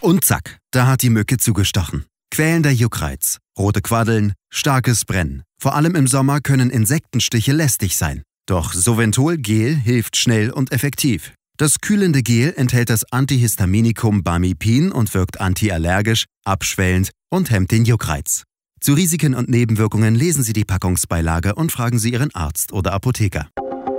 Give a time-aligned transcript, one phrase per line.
[0.00, 2.04] Und zack, da hat die Mücke zugestochen.
[2.30, 5.42] Quälender Juckreiz, rote Quaddeln, starkes Brennen.
[5.60, 8.22] Vor allem im Sommer können Insektenstiche lästig sein.
[8.46, 11.32] Doch Soventol Gel hilft schnell und effektiv.
[11.56, 18.44] Das kühlende Gel enthält das Antihistaminikum Bamipin und wirkt antiallergisch, abschwellend und hemmt den Juckreiz.
[18.80, 23.48] Zu Risiken und Nebenwirkungen lesen Sie die Packungsbeilage und fragen Sie Ihren Arzt oder Apotheker.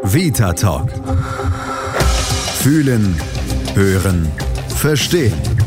[0.03, 0.89] Vita Talk.
[2.61, 3.13] Fühlen,
[3.75, 4.31] hören,
[4.69, 5.58] verstehen.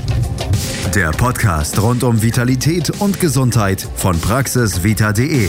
[0.95, 5.49] Der Podcast rund um Vitalität und Gesundheit von praxisvita.de.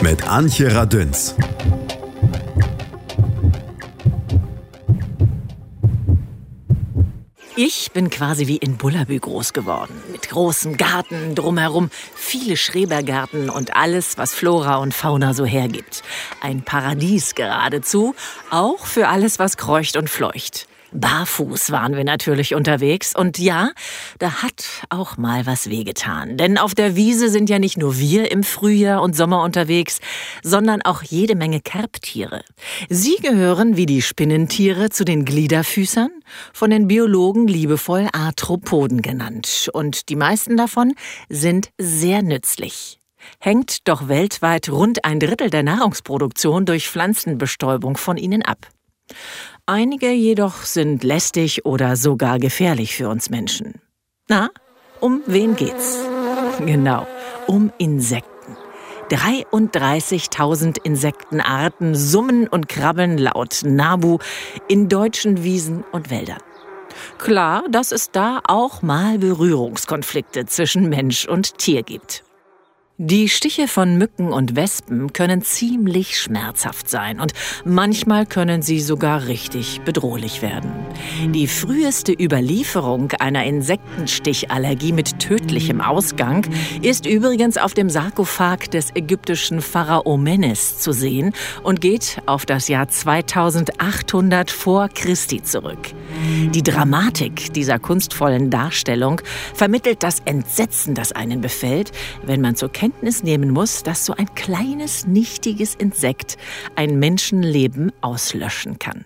[0.00, 1.34] Mit Antje Radünz.
[7.56, 9.92] Ich bin quasi wie in Bullabü groß geworden.
[10.10, 16.02] Mit großem Garten drumherum, viele Schrebergärten und alles, was Flora und Fauna so hergibt.
[16.40, 18.14] Ein Paradies geradezu,
[18.48, 20.69] auch für alles, was kreucht und fleucht.
[20.92, 23.70] Barfuß waren wir natürlich unterwegs und ja,
[24.18, 26.36] da hat auch mal was wehgetan.
[26.36, 30.00] Denn auf der Wiese sind ja nicht nur wir im Frühjahr und Sommer unterwegs,
[30.42, 32.42] sondern auch jede Menge Kerbtiere.
[32.88, 36.10] Sie gehören wie die Spinnentiere zu den Gliederfüßern,
[36.52, 39.70] von den Biologen liebevoll Arthropoden genannt.
[39.72, 40.94] Und die meisten davon
[41.28, 43.00] sind sehr nützlich
[43.38, 48.66] hängt doch weltweit rund ein Drittel der Nahrungsproduktion durch Pflanzenbestäubung von ihnen ab.
[49.70, 53.80] Einige jedoch sind lästig oder sogar gefährlich für uns Menschen.
[54.28, 54.50] Na,
[54.98, 55.96] um wen geht's?
[56.58, 57.06] Genau,
[57.46, 58.56] um Insekten.
[59.10, 64.18] 33.000 Insektenarten summen und krabbeln laut Nabu
[64.66, 66.42] in deutschen Wiesen und Wäldern.
[67.18, 72.24] Klar, dass es da auch mal Berührungskonflikte zwischen Mensch und Tier gibt.
[73.02, 77.32] Die Stiche von Mücken und Wespen können ziemlich schmerzhaft sein und
[77.64, 80.70] manchmal können sie sogar richtig bedrohlich werden.
[81.32, 86.46] Die früheste Überlieferung einer Insektenstichallergie mit tödlichem Ausgang
[86.82, 92.68] ist übrigens auf dem Sarkophag des ägyptischen Pharao Menes zu sehen und geht auf das
[92.68, 95.94] Jahr 2800 vor Christi zurück.
[96.50, 99.22] Die Dramatik dieser kunstvollen Darstellung
[99.54, 101.92] vermittelt das Entsetzen, das einen befällt,
[102.26, 106.36] wenn man zur Kenntnis Kenntnis nehmen muss, dass so ein kleines, nichtiges Insekt
[106.74, 109.04] ein Menschenleben auslöschen kann.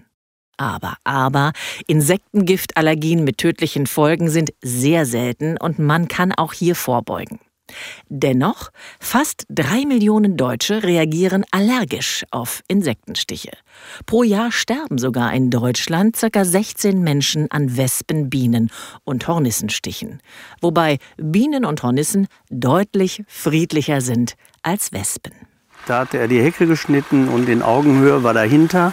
[0.56, 1.52] Aber, aber,
[1.86, 7.40] Insektengiftallergien mit tödlichen Folgen sind sehr selten und man kann auch hier vorbeugen.
[8.08, 8.70] Dennoch,
[9.00, 13.50] fast drei Millionen Deutsche reagieren allergisch auf Insektenstiche.
[14.06, 16.44] Pro Jahr sterben sogar in Deutschland ca.
[16.44, 18.70] 16 Menschen an Wespen, Bienen
[19.04, 20.20] und Hornissenstichen.
[20.60, 25.32] Wobei Bienen und Hornissen deutlich friedlicher sind als Wespen.
[25.86, 28.92] Da hatte er die Hecke geschnitten und in Augenhöhe war dahinter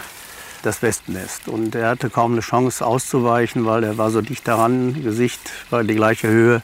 [0.62, 1.48] das Wespennest.
[1.48, 5.40] Und er hatte kaum eine Chance auszuweichen, weil er war so dicht daran, Gesicht
[5.70, 6.62] war die gleiche Höhe.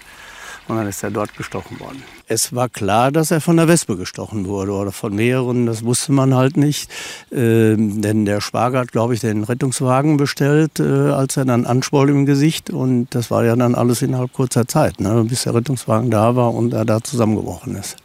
[0.69, 2.03] Und dann ist er dort gestochen worden.
[2.27, 5.65] Es war klar, dass er von der Wespe gestochen wurde oder von mehreren.
[5.65, 6.91] Das wusste man halt nicht.
[7.33, 12.11] Ähm, denn der Schwager hat, glaube ich, den Rettungswagen bestellt, äh, als er dann anschwoll
[12.11, 12.69] im Gesicht.
[12.69, 16.53] Und das war ja dann alles innerhalb kurzer Zeit, ne, bis der Rettungswagen da war
[16.53, 17.97] und er da zusammengebrochen ist.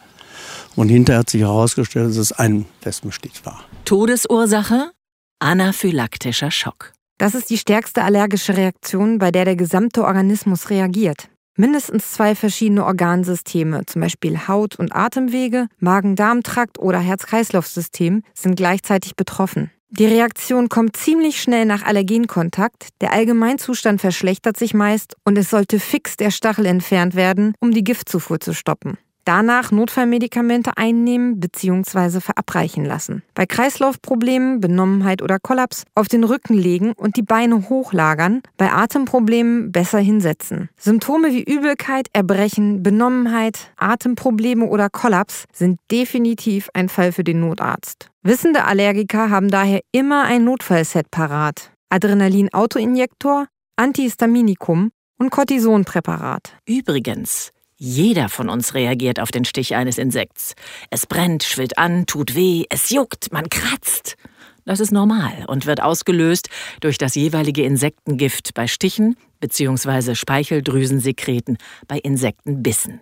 [0.76, 3.64] Und hinterher hat sich herausgestellt, dass es ein Wespenstich war.
[3.84, 4.92] Todesursache?
[5.40, 6.94] Anaphylaktischer Schock.
[7.18, 11.30] Das ist die stärkste allergische Reaktion, bei der der gesamte Organismus reagiert.
[11.56, 19.70] Mindestens zwei verschiedene Organsysteme, zum Beispiel Haut- und Atemwege, Magen-Darm-Trakt oder Herz-Kreislauf-System, sind gleichzeitig betroffen.
[19.92, 25.80] Die Reaktion kommt ziemlich schnell nach Allergenkontakt, der Allgemeinzustand verschlechtert sich meist und es sollte
[25.80, 28.98] fix der Stachel entfernt werden, um die Giftzufuhr zu stoppen.
[29.26, 32.20] Danach Notfallmedikamente einnehmen bzw.
[32.20, 33.24] verabreichen lassen.
[33.36, 38.42] Bei Kreislaufproblemen, Benommenheit oder Kollaps auf den Rücken legen und die Beine hochlagern.
[38.58, 40.70] Bei Atemproblemen besser hinsetzen.
[40.78, 48.10] Symptome wie Übelkeit, Erbrechen, Benommenheit, Atemprobleme oder Kollaps sind definitiv ein Fall für den Notarzt.
[48.24, 51.72] Wissende Allergiker haben daher immer ein Notfallset parat.
[51.90, 56.58] Adrenalin-Autoinjektor, Antihistaminikum und Cortisonpräparat.
[56.68, 57.52] Übrigens,
[57.84, 60.56] jeder von uns reagiert auf den Stich eines Insekts.
[60.90, 64.16] Es brennt, schwillt an, tut weh, es juckt, man kratzt.
[64.64, 66.50] Das ist normal und wird ausgelöst
[66.80, 70.16] durch das jeweilige Insektengift bei Stichen bzw.
[70.16, 71.58] Speicheldrüsensekreten
[71.90, 73.02] bei Insektenbissen.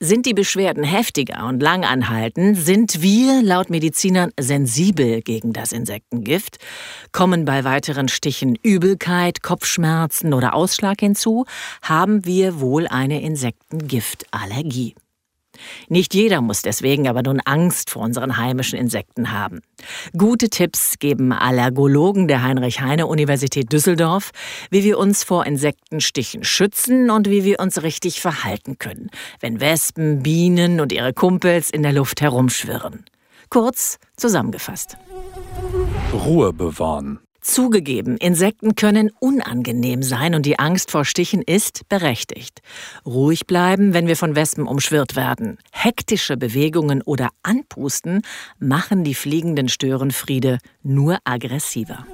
[0.00, 6.58] Sind die Beschwerden heftiger und langanhaltend, sind wir laut Medizinern sensibel gegen das Insektengift,
[7.12, 11.46] kommen bei weiteren Stichen Übelkeit, Kopfschmerzen oder Ausschlag hinzu,
[11.82, 14.94] haben wir wohl eine Insektengiftallergie.
[15.88, 19.60] Nicht jeder muss deswegen aber nun Angst vor unseren heimischen Insekten haben.
[20.16, 24.30] Gute Tipps geben Allergologen der Heinrich-Heine-Universität Düsseldorf,
[24.70, 29.10] wie wir uns vor Insektenstichen schützen und wie wir uns richtig verhalten können,
[29.40, 33.04] wenn Wespen, Bienen und ihre Kumpels in der Luft herumschwirren.
[33.50, 34.96] Kurz zusammengefasst.
[36.12, 37.20] Ruhe bewahren.
[37.44, 42.62] Zugegeben, Insekten können unangenehm sein und die Angst vor Stichen ist berechtigt.
[43.04, 45.58] Ruhig bleiben, wenn wir von Wespen umschwirrt werden.
[45.70, 48.22] Hektische Bewegungen oder Anpusten
[48.58, 52.06] machen die fliegenden Störenfriede nur aggressiver.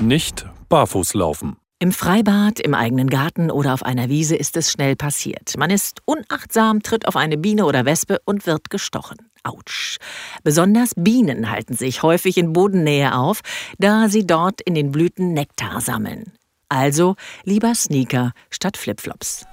[0.00, 1.56] Nicht barfuß laufen.
[1.80, 5.56] Im Freibad, im eigenen Garten oder auf einer Wiese ist es schnell passiert.
[5.58, 9.18] Man ist unachtsam, tritt auf eine Biene oder Wespe und wird gestochen.
[9.44, 9.98] Autsch.
[10.42, 13.40] Besonders Bienen halten sich häufig in Bodennähe auf,
[13.78, 16.32] da sie dort in den Blüten Nektar sammeln.
[16.68, 19.44] Also lieber Sneaker statt Flipflops.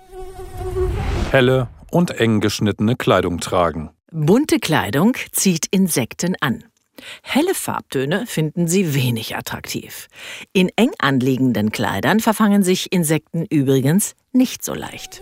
[1.31, 3.89] Helle und eng geschnittene Kleidung tragen.
[4.11, 6.63] Bunte Kleidung zieht Insekten an.
[7.21, 10.07] Helle Farbtöne finden sie wenig attraktiv.
[10.53, 15.21] In eng anliegenden Kleidern verfangen sich Insekten übrigens nicht so leicht.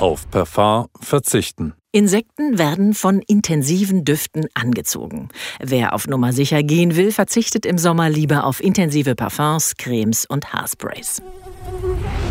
[0.00, 1.74] Auf Parfum verzichten.
[1.94, 5.28] Insekten werden von intensiven Düften angezogen.
[5.60, 10.52] Wer auf Nummer sicher gehen will, verzichtet im Sommer lieber auf intensive Parfums, Cremes und
[10.52, 11.22] Haarsprays.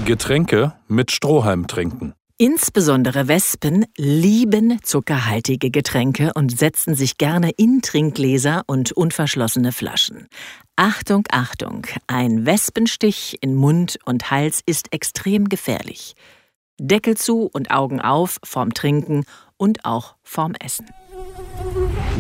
[0.04, 2.13] Getränke mit Strohhalm trinken.
[2.38, 10.27] Insbesondere Wespen lieben zuckerhaltige Getränke und setzen sich gerne in Trinkgläser und unverschlossene Flaschen.
[10.75, 16.16] Achtung, Achtung, ein Wespenstich in Mund und Hals ist extrem gefährlich.
[16.80, 19.25] Deckel zu und Augen auf vorm Trinken
[19.58, 20.90] und auch vorm Essen.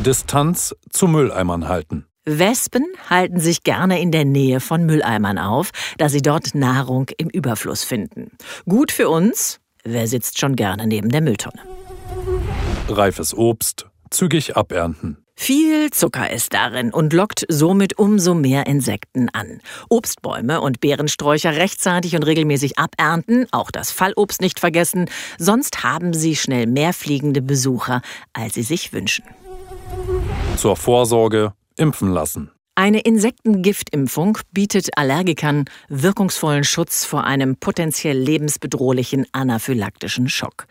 [0.05, 2.05] Distanz zu Mülleimern halten.
[2.25, 7.29] Wespen halten sich gerne in der Nähe von Mülleimern auf, da sie dort Nahrung im
[7.29, 8.31] Überfluss finden.
[8.65, 11.59] Gut für uns, wer sitzt schon gerne neben der Mülltonne?
[12.87, 15.22] Reifes Obst zügig abernten.
[15.35, 19.59] Viel Zucker ist darin und lockt somit umso mehr Insekten an.
[19.89, 26.35] Obstbäume und Beerensträucher rechtzeitig und regelmäßig abernten, auch das Fallobst nicht vergessen, sonst haben sie
[26.35, 28.01] schnell mehr fliegende Besucher,
[28.31, 29.25] als sie sich wünschen.
[30.55, 32.52] Zur Vorsorge impfen lassen.
[32.75, 40.65] Eine Insektengiftimpfung bietet Allergikern wirkungsvollen Schutz vor einem potenziell lebensbedrohlichen anaphylaktischen Schock.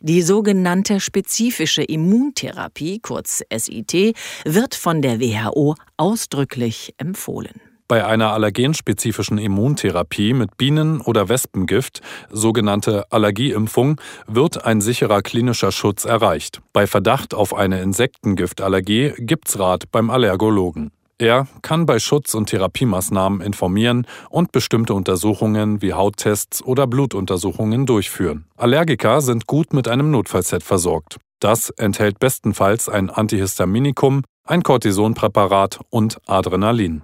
[0.00, 7.60] Die sogenannte spezifische Immuntherapie, kurz SIT, wird von der WHO ausdrücklich empfohlen.
[7.88, 16.04] Bei einer allergenspezifischen Immuntherapie mit Bienen- oder Wespengift, sogenannte Allergieimpfung, wird ein sicherer klinischer Schutz
[16.04, 16.60] erreicht.
[16.72, 20.92] Bei Verdacht auf eine Insektengiftallergie gibt's Rat beim Allergologen.
[21.20, 28.46] Er kann bei Schutz- und Therapiemaßnahmen informieren und bestimmte Untersuchungen wie Hauttests oder Blutuntersuchungen durchführen.
[28.56, 31.18] Allergiker sind gut mit einem Notfallset versorgt.
[31.40, 37.02] Das enthält bestenfalls ein Antihistaminikum, ein Cortisonpräparat und Adrenalin.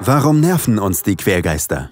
[0.00, 1.90] Warum nerven uns die Quergeister?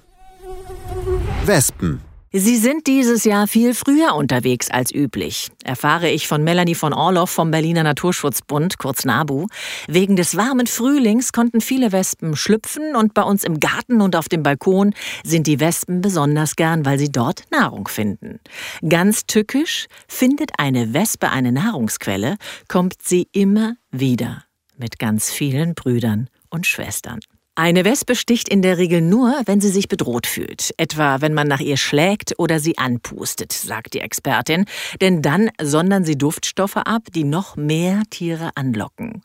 [1.45, 2.08] Wespen.
[2.31, 7.31] Sie sind dieses Jahr viel früher unterwegs als üblich, erfahre ich von Melanie von Orloff
[7.31, 9.47] vom Berliner Naturschutzbund, kurz NABU.
[9.87, 14.29] Wegen des warmen Frühlings konnten viele Wespen schlüpfen und bei uns im Garten und auf
[14.29, 14.93] dem Balkon
[15.25, 18.41] sind die Wespen besonders gern, weil sie dort Nahrung finden.
[18.87, 22.37] Ganz tückisch, findet eine Wespe eine Nahrungsquelle,
[22.69, 24.45] kommt sie immer wieder
[24.77, 27.21] mit ganz vielen Brüdern und Schwestern.
[27.61, 31.49] Eine Wespe sticht in der Regel nur, wenn sie sich bedroht fühlt, etwa wenn man
[31.49, 34.65] nach ihr schlägt oder sie anpustet, sagt die Expertin,
[35.01, 39.23] denn dann sondern sie Duftstoffe ab, die noch mehr Tiere anlocken.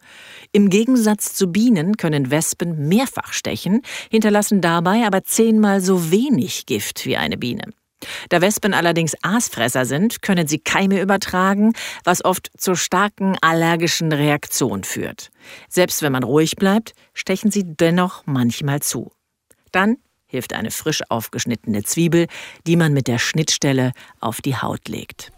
[0.52, 7.06] Im Gegensatz zu Bienen können Wespen mehrfach stechen, hinterlassen dabei aber zehnmal so wenig Gift
[7.06, 7.66] wie eine Biene.
[8.30, 14.84] Da Wespen allerdings Aasfresser sind, können sie Keime übertragen, was oft zu starken allergischen Reaktionen
[14.84, 15.32] führt.
[15.70, 19.12] Selbst wenn man ruhig bleibt, stechen sie dennoch manchmal zu.
[19.72, 22.28] Dann hilft eine frisch aufgeschnittene Zwiebel,
[22.66, 25.32] die man mit der Schnittstelle auf die Haut legt.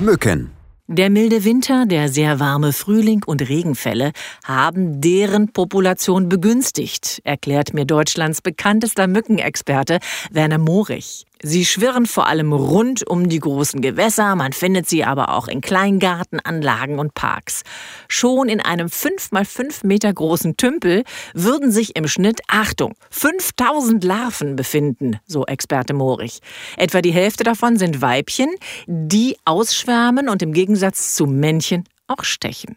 [0.00, 0.50] Mücken.
[0.86, 4.12] Der milde Winter, der sehr warme Frühling und Regenfälle
[4.44, 9.98] haben deren Population begünstigt, erklärt mir Deutschlands bekanntester Mückenexperte
[10.30, 11.24] Werner Morich.
[11.46, 15.60] Sie schwirren vor allem rund um die großen Gewässer, man findet sie aber auch in
[15.60, 17.64] Kleingartenanlagen und Parks.
[18.08, 24.02] Schon in einem 5 mal 5 Meter großen Tümpel würden sich im Schnitt, Achtung, 5000
[24.04, 26.40] Larven befinden, so Experte Morich.
[26.78, 28.48] Etwa die Hälfte davon sind Weibchen,
[28.86, 32.76] die ausschwärmen und im Gegensatz zu Männchen auch stechen.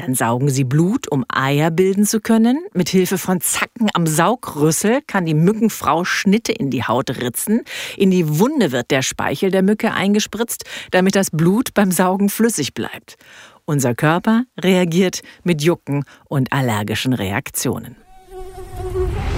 [0.00, 2.64] Dann saugen sie Blut, um Eier bilden zu können.
[2.72, 7.64] Mit Hilfe von Zacken am Saugrüssel kann die Mückenfrau Schnitte in die Haut ritzen.
[7.98, 12.72] In die Wunde wird der Speichel der Mücke eingespritzt, damit das Blut beim Saugen flüssig
[12.72, 13.16] bleibt.
[13.66, 17.94] Unser Körper reagiert mit Jucken und allergischen Reaktionen.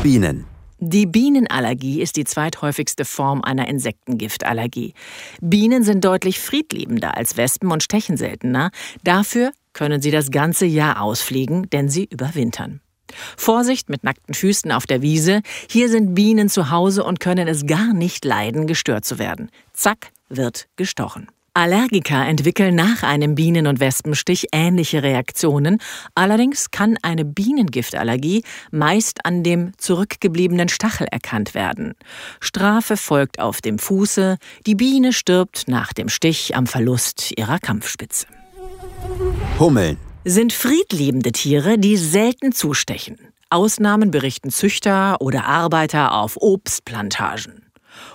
[0.04, 0.44] Bienen.
[0.78, 4.94] Die Bienenallergie ist die zweithäufigste Form einer Insektengiftallergie.
[5.40, 8.70] Bienen sind deutlich friedliebender als Wespen und stechen seltener.
[9.04, 12.80] Dafür können sie das ganze Jahr ausfliegen, denn sie überwintern.
[13.36, 15.42] Vorsicht mit nackten Füßen auf der Wiese.
[15.68, 19.50] Hier sind Bienen zu Hause und können es gar nicht leiden, gestört zu werden.
[19.72, 21.28] Zack, wird gestochen.
[21.54, 25.82] Allergiker entwickeln nach einem Bienen- und Wespenstich ähnliche Reaktionen.
[26.14, 31.92] Allerdings kann eine Bienengiftallergie meist an dem zurückgebliebenen Stachel erkannt werden.
[32.40, 34.38] Strafe folgt auf dem Fuße.
[34.66, 38.26] Die Biene stirbt nach dem Stich am Verlust ihrer Kampfspitze.
[39.58, 39.96] Hummeln.
[40.24, 43.18] Sind friedliebende Tiere, die selten zustechen.
[43.50, 47.66] Ausnahmen berichten Züchter oder Arbeiter auf Obstplantagen.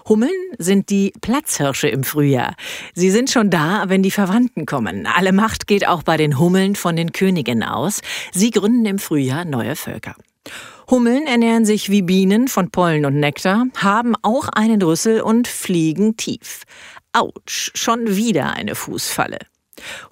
[0.08, 2.56] Hummeln sind die Platzhirsche im Frühjahr.
[2.94, 5.06] Sie sind schon da, wenn die Verwandten kommen.
[5.06, 8.02] Alle Macht geht auch bei den Hummeln von den Königen aus.
[8.34, 10.16] Sie gründen im Frühjahr neue Völker.
[10.90, 16.16] Hummeln ernähren sich wie Bienen von Pollen und Nektar, haben auch einen Rüssel und fliegen
[16.16, 16.64] tief.
[17.12, 19.40] Autsch, schon wieder eine Fußfalle.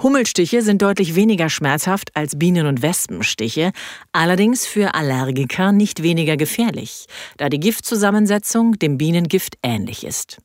[0.01, 3.71] Hummelstiche sind deutlich weniger schmerzhaft als Bienen- und Wespenstiche,
[4.11, 7.05] allerdings für Allergiker nicht weniger gefährlich,
[7.37, 10.37] da die Giftzusammensetzung dem Bienengift ähnlich ist.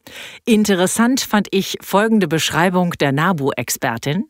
[0.45, 4.25] Interessant fand ich folgende Beschreibung der NABU-Expertin.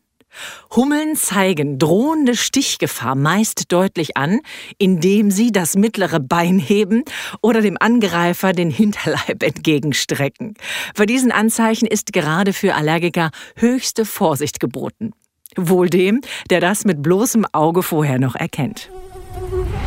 [0.75, 4.39] Hummeln zeigen drohende Stichgefahr meist deutlich an,
[4.77, 7.03] indem sie das mittlere Bein heben
[7.41, 10.55] oder dem Angreifer den Hinterleib entgegenstrecken.
[10.95, 15.11] Bei diesen Anzeichen ist gerade für Allergiker höchste Vorsicht geboten.
[15.57, 18.89] Wohl dem, der das mit bloßem Auge vorher noch erkennt.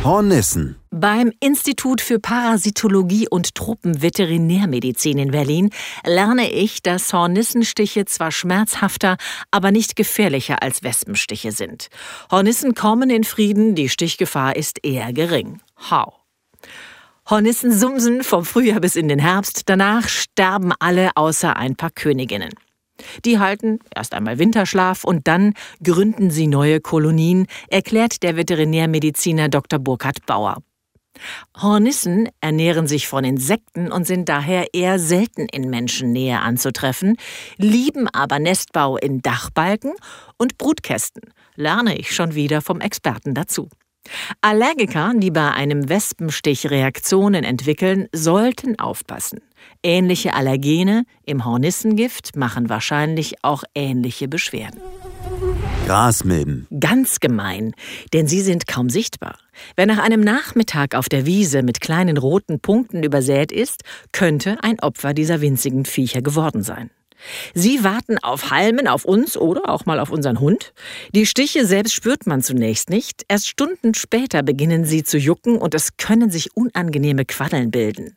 [0.05, 0.75] Hornissen.
[0.91, 5.71] Beim Institut für Parasitologie und Tropenveterinärmedizin in Berlin
[6.05, 9.17] lerne ich, dass Hornissenstiche zwar schmerzhafter,
[9.49, 11.87] aber nicht gefährlicher als Wespenstiche sind.
[12.29, 15.59] Hornissen kommen in Frieden, die Stichgefahr ist eher gering.
[15.89, 16.13] How?
[17.27, 22.51] Hornissen sumsen vom Frühjahr bis in den Herbst, danach sterben alle außer ein paar Königinnen.
[23.25, 29.79] Die halten erst einmal Winterschlaf und dann gründen sie neue Kolonien, erklärt der Veterinärmediziner Dr.
[29.79, 30.57] Burkhard Bauer.
[31.61, 37.15] Hornissen ernähren sich von Insekten und sind daher eher selten in Menschennähe anzutreffen,
[37.57, 39.93] lieben aber Nestbau in Dachbalken
[40.37, 41.23] und Brutkästen,
[41.55, 43.69] lerne ich schon wieder vom Experten dazu.
[44.41, 49.41] Allergiker, die bei einem Wespenstich Reaktionen entwickeln, sollten aufpassen.
[49.83, 54.79] Ähnliche Allergene im Hornissengift machen wahrscheinlich auch ähnliche Beschwerden.
[55.87, 56.67] Grasmilben.
[56.79, 57.73] Ganz gemein,
[58.13, 59.37] denn sie sind kaum sichtbar.
[59.75, 64.79] Wer nach einem Nachmittag auf der Wiese mit kleinen roten Punkten übersät ist, könnte ein
[64.79, 66.89] Opfer dieser winzigen Viecher geworden sein.
[67.53, 70.73] Sie warten auf Halmen, auf uns oder auch mal auf unseren Hund.
[71.13, 73.23] Die Stiche selbst spürt man zunächst nicht.
[73.27, 78.15] Erst Stunden später beginnen sie zu jucken und es können sich unangenehme Quaddeln bilden.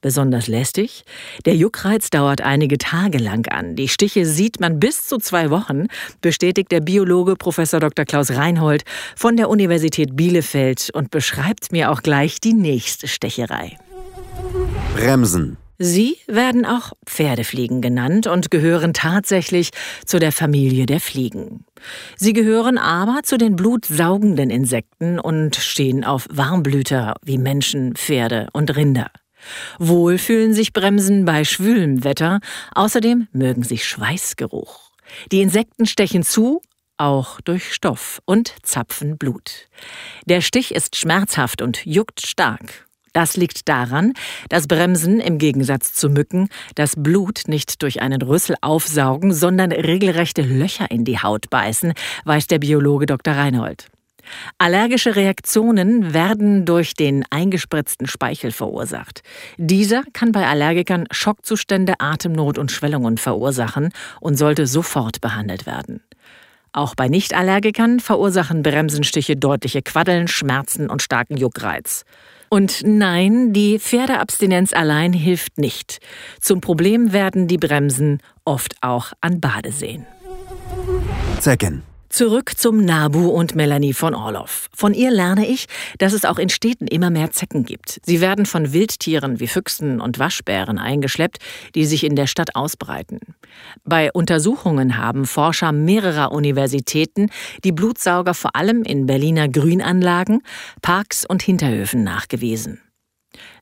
[0.00, 1.04] Besonders lästig?
[1.44, 3.76] Der Juckreiz dauert einige Tage lang an.
[3.76, 5.88] Die Stiche sieht man bis zu zwei Wochen,
[6.22, 7.56] bestätigt der Biologe Prof.
[7.56, 8.06] Dr.
[8.06, 13.76] Klaus Reinhold von der Universität Bielefeld und beschreibt mir auch gleich die nächste Stecherei.
[14.96, 15.58] Bremsen.
[15.82, 19.70] Sie werden auch Pferdefliegen genannt und gehören tatsächlich
[20.04, 21.64] zu der Familie der Fliegen.
[22.16, 28.76] Sie gehören aber zu den blutsaugenden Insekten und stehen auf Warmblüter wie Menschen, Pferde und
[28.76, 29.10] Rinder.
[29.78, 32.40] Wohl fühlen sich Bremsen bei schwülem Wetter,
[32.74, 34.90] außerdem mögen sie Schweißgeruch.
[35.32, 36.60] Die Insekten stechen zu,
[36.98, 39.68] auch durch Stoff und zapfen Blut.
[40.26, 42.89] Der Stich ist schmerzhaft und juckt stark.
[43.12, 44.12] Das liegt daran,
[44.48, 50.42] dass Bremsen im Gegensatz zu Mücken das Blut nicht durch einen Rüssel aufsaugen, sondern regelrechte
[50.42, 51.92] Löcher in die Haut beißen,
[52.24, 53.34] weiß der Biologe Dr.
[53.34, 53.86] Reinhold.
[54.58, 59.22] Allergische Reaktionen werden durch den eingespritzten Speichel verursacht.
[59.56, 63.90] Dieser kann bei Allergikern Schockzustände, Atemnot und Schwellungen verursachen
[64.20, 66.00] und sollte sofort behandelt werden.
[66.72, 72.04] Auch bei Nichtallergikern verursachen Bremsenstiche deutliche Quaddeln, Schmerzen und starken Juckreiz.
[72.52, 76.00] Und nein, die Pferdeabstinenz allein hilft nicht.
[76.40, 80.04] Zum Problem werden die Bremsen oft auch an Badeseen.
[81.38, 81.84] Zecken.
[82.10, 84.68] Zurück zum Nabu und Melanie von Orloff.
[84.74, 85.66] Von ihr lerne ich,
[85.98, 88.00] dass es auch in Städten immer mehr Zecken gibt.
[88.04, 91.38] Sie werden von Wildtieren wie Füchsen und Waschbären eingeschleppt,
[91.76, 93.20] die sich in der Stadt ausbreiten.
[93.84, 97.30] Bei Untersuchungen haben Forscher mehrerer Universitäten
[97.62, 100.42] die Blutsauger vor allem in Berliner Grünanlagen,
[100.82, 102.80] Parks und Hinterhöfen nachgewiesen.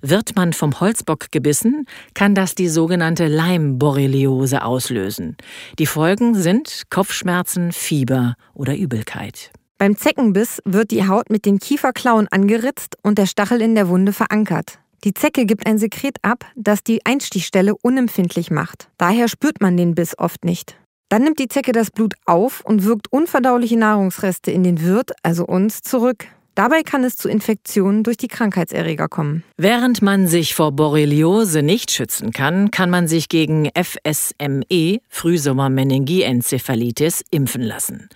[0.01, 5.37] Wird man vom Holzbock gebissen, kann das die sogenannte Leimborreliose auslösen.
[5.79, 9.51] Die Folgen sind Kopfschmerzen, Fieber oder Übelkeit.
[9.79, 14.13] Beim Zeckenbiss wird die Haut mit den Kieferklauen angeritzt und der Stachel in der Wunde
[14.13, 14.81] verankert.
[15.05, 18.89] Die Zecke gibt ein Sekret ab, das die Einstichstelle unempfindlich macht.
[18.99, 20.77] Daher spürt man den Biss oft nicht.
[21.09, 25.47] Dann nimmt die Zecke das Blut auf und wirkt unverdauliche Nahrungsreste in den Wirt, also
[25.47, 26.27] uns, zurück.
[26.59, 29.45] Dabei kann es zu Infektionen durch die Krankheitserreger kommen.
[29.57, 37.63] Während man sich vor Borreliose nicht schützen kann, kann man sich gegen FSME, Frühsommermeningienzephalitis, impfen
[37.63, 38.09] lassen.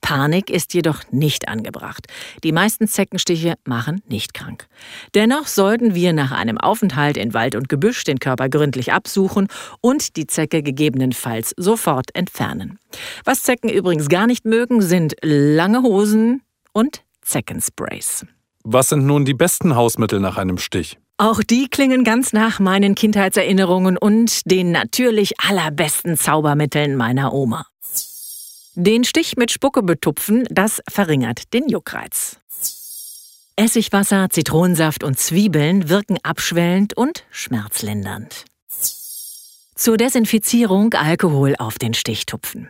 [0.00, 2.08] Panik ist jedoch nicht angebracht.
[2.42, 4.66] Die meisten Zeckenstiche machen nicht krank.
[5.14, 9.46] Dennoch sollten wir nach einem Aufenthalt in Wald und Gebüsch den Körper gründlich absuchen
[9.80, 12.80] und die Zecke gegebenenfalls sofort entfernen.
[13.24, 18.24] Was Zecken übrigens gar nicht mögen, sind lange Hosen und Zeckensprays.
[18.64, 20.98] Was sind nun die besten Hausmittel nach einem Stich?
[21.18, 27.66] Auch die klingen ganz nach meinen Kindheitserinnerungen und den natürlich allerbesten Zaubermitteln meiner Oma.
[28.74, 32.38] Den Stich mit Spucke betupfen, das verringert den Juckreiz.
[33.56, 38.44] Essigwasser, Zitronensaft und Zwiebeln wirken abschwellend und schmerzlindernd.
[39.74, 42.68] Zur Desinfizierung Alkohol auf den Stich tupfen.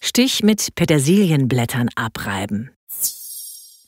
[0.00, 2.70] Stich mit Petersilienblättern abreiben.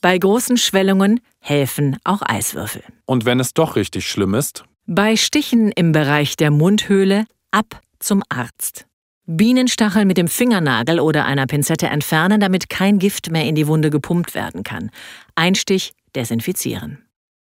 [0.07, 2.81] Bei großen Schwellungen helfen auch Eiswürfel.
[3.05, 4.63] Und wenn es doch richtig schlimm ist?
[4.85, 8.85] Bei Stichen im Bereich der Mundhöhle ab zum Arzt.
[9.25, 13.89] Bienenstachel mit dem Fingernagel oder einer Pinzette entfernen, damit kein Gift mehr in die Wunde
[13.89, 14.91] gepumpt werden kann.
[15.35, 17.03] Einstich desinfizieren.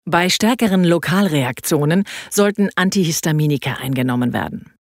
[0.05, 4.73] Bei stärkeren Lokalreaktionen sollten Antihistaminika eingenommen werden.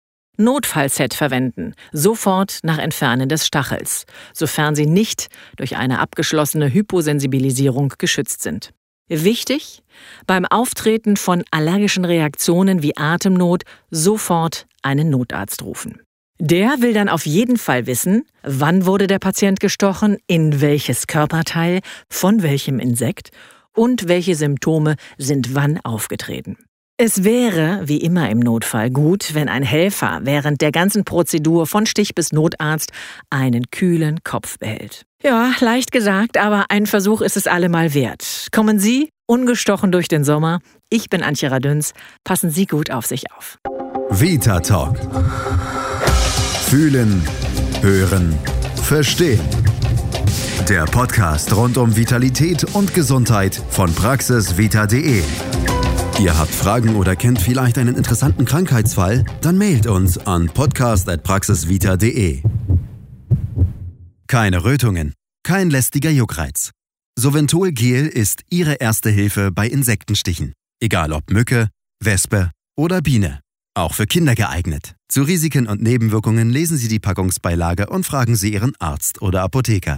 [0.43, 8.41] Notfallset verwenden, sofort nach Entfernen des Stachels, sofern sie nicht durch eine abgeschlossene Hyposensibilisierung geschützt
[8.41, 8.71] sind.
[9.07, 9.83] Wichtig,
[10.25, 16.01] beim Auftreten von allergischen Reaktionen wie Atemnot sofort einen Notarzt rufen.
[16.39, 21.81] Der will dann auf jeden Fall wissen, wann wurde der Patient gestochen, in welches Körperteil,
[22.09, 23.29] von welchem Insekt
[23.75, 26.57] und welche Symptome sind wann aufgetreten.
[27.03, 31.87] Es wäre, wie immer im Notfall, gut, wenn ein Helfer während der ganzen Prozedur von
[31.87, 32.91] Stich bis Notarzt
[33.31, 35.01] einen kühlen Kopf behält.
[35.23, 38.49] Ja, leicht gesagt, aber ein Versuch ist es allemal wert.
[38.51, 40.59] Kommen Sie ungestochen durch den Sommer.
[40.91, 41.93] Ich bin Antje Radüns.
[42.23, 43.57] Passen Sie gut auf sich auf.
[44.11, 44.99] Vita Talk.
[46.67, 47.23] Fühlen,
[47.81, 48.37] hören,
[48.83, 49.41] verstehen.
[50.69, 55.23] Der Podcast rund um Vitalität und Gesundheit von praxisvita.de.
[56.21, 59.25] Ihr habt Fragen oder kennt vielleicht einen interessanten Krankheitsfall?
[59.41, 62.43] Dann mailt uns an podcast.praxisvita.de.
[64.27, 66.69] Keine Rötungen, kein lästiger Juckreiz.
[67.17, 70.53] Soventol Gel ist Ihre erste Hilfe bei Insektenstichen.
[70.79, 71.69] Egal ob Mücke,
[72.03, 73.39] Wespe oder Biene.
[73.73, 74.93] Auch für Kinder geeignet.
[75.09, 79.97] Zu Risiken und Nebenwirkungen lesen Sie die Packungsbeilage und fragen Sie Ihren Arzt oder Apotheker.